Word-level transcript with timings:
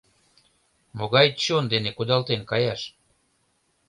Могай 0.97 1.27
чон 1.41 1.63
дене 1.73 1.89
кудалтен 1.97 2.41
каяш?.. 2.51 2.81